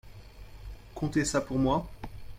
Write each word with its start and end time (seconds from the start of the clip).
Contez 0.95 1.25
ça 1.25 1.41
pour 1.41 1.59
moi. 1.59 1.85